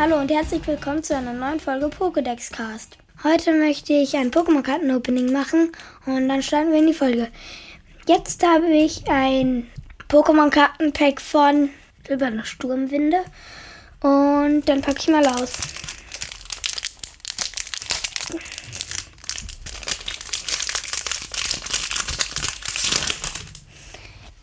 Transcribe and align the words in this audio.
Hallo 0.00 0.20
und 0.20 0.30
herzlich 0.30 0.64
willkommen 0.64 1.02
zu 1.02 1.16
einer 1.16 1.32
neuen 1.32 1.58
Folge 1.58 1.86
Pokédex 1.86 2.52
Cast. 2.52 2.98
Heute 3.24 3.52
möchte 3.52 3.94
ich 3.94 4.16
ein 4.16 4.30
Pokémon-Karten-Opening 4.30 5.32
machen 5.32 5.72
und 6.06 6.28
dann 6.28 6.40
starten 6.40 6.70
wir 6.70 6.78
in 6.78 6.86
die 6.86 6.94
Folge. 6.94 7.26
Jetzt 8.06 8.46
habe 8.46 8.68
ich 8.68 9.10
ein 9.10 9.68
Pokémon-Karten-Pack 10.08 11.20
von 11.20 11.70
Silberne 12.06 12.44
Sturmwinde 12.44 13.18
und 14.00 14.68
dann 14.68 14.82
packe 14.82 14.98
ich 15.00 15.08
mal 15.08 15.26
aus. 15.26 15.54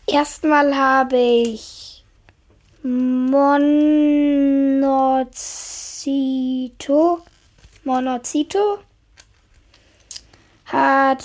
Erstmal 0.06 0.76
habe 0.76 1.16
ich 1.16 1.76
Monozito. 6.06 7.22
Monozito 7.82 8.78
hat 10.66 11.24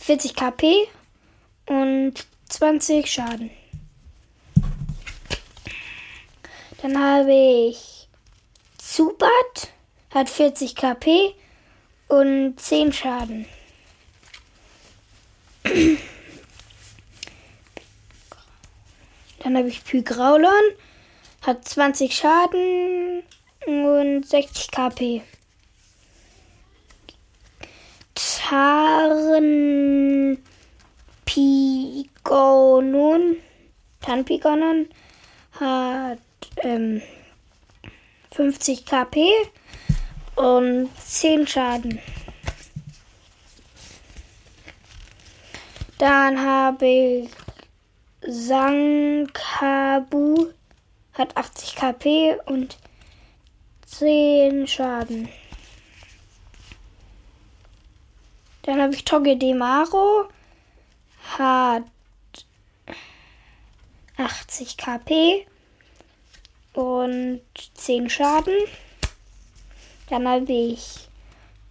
40 0.00 0.34
KP 0.34 0.88
und 1.66 2.14
20 2.48 3.10
Schaden. 3.10 3.50
Dann 6.82 6.98
habe 6.98 7.32
ich 7.32 8.08
Zubat, 8.78 9.72
hat 10.10 10.28
40 10.28 10.74
KP 10.74 11.34
und 12.08 12.60
10 12.60 12.92
Schaden. 12.92 13.46
Dann 19.38 19.56
habe 19.56 19.68
ich 19.68 19.82
Pygraulon, 19.84 20.52
hat 21.46 21.64
20 21.64 22.12
Schaden 22.12 23.22
und 23.66 24.26
60 24.26 24.72
KP. 24.72 25.22
Tarnpigonon, 28.14 30.38
Tanpigonon 34.00 34.88
hat 35.60 36.18
ähm, 36.56 37.00
50 38.32 38.84
KP 38.84 39.30
und 40.34 40.90
10 41.04 41.46
Schaden. 41.46 42.00
Dann 45.98 46.44
habe 46.44 46.86
ich 46.86 47.30
Sankabu 48.26 49.26
hat 51.16 51.36
80 51.36 51.76
KP 51.76 52.36
und 52.46 52.76
10 53.86 54.66
Schaden. 54.66 55.28
Dann 58.62 58.82
habe 58.82 58.94
ich 58.94 59.04
Togedemaro. 59.04 60.28
Hat 61.38 61.84
80 64.16 64.76
KP 64.76 65.46
und 66.74 67.40
10 67.74 68.10
Schaden. 68.10 68.56
Dann 70.10 70.28
habe 70.28 70.52
ich 70.52 71.08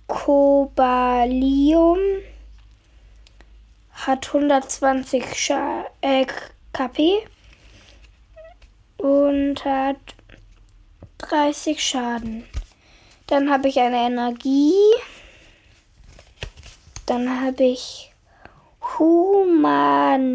Cobalium 0.07 1.99
hat 3.91 4.27
120 4.27 5.33
Scha 5.35 5.85
äh, 6.01 6.27
KP 6.73 7.25
und 9.05 9.63
hat 9.65 9.97
30 11.19 11.83
Schaden. 11.83 12.45
Dann 13.27 13.51
habe 13.51 13.67
ich 13.67 13.79
eine 13.79 14.07
Energie. 14.07 14.73
Dann 17.05 17.41
habe 17.41 17.63
ich 17.65 18.11
Humanolid. 18.97 20.25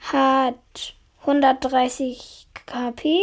Hat 0.00 0.94
130 1.20 2.48
KP 2.66 3.20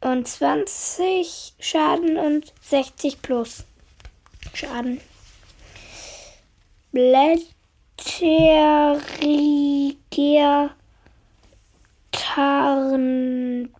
und 0.00 0.26
20 0.26 1.52
Schaden 1.60 2.16
und 2.16 2.54
60 2.62 3.20
plus 3.20 3.64
Schaden. 4.54 5.02
Blätteriger 10.20 10.70
Tarnporo. 12.12 13.70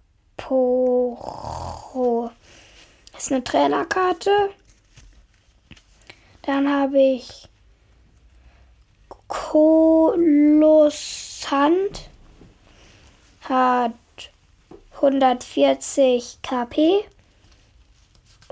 Das 3.13 3.25
ist 3.25 3.33
eine 3.33 3.45
Trainerkarte. 3.45 4.31
Dann 6.43 6.73
habe 6.73 6.99
ich 6.99 7.47
Kolossant. 9.29 9.69
Hat 13.43 13.93
140 14.95 16.39
KP. 16.43 17.05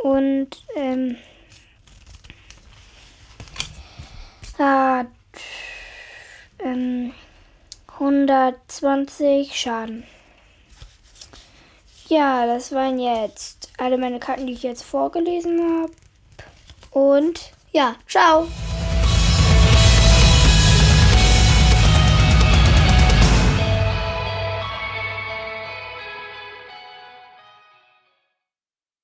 Und 0.03 0.50
ähm, 0.76 1.16
hat 4.59 5.06
ähm, 6.60 7.15
120 8.01 9.59
Schaden. 9.59 10.05
Ja, 12.07 12.47
das 12.47 12.73
waren 12.73 13.01
jetzt 13.01 13.71
alle 13.77 13.99
meine 13.99 14.21
Karten, 14.21 14.47
die 14.47 14.53
ich 14.53 14.63
jetzt 14.63 14.85
vorgelesen 14.85 15.61
habe. 15.61 15.93
Und 16.93 17.53
ja, 17.73 17.97
ciao. 18.07 18.47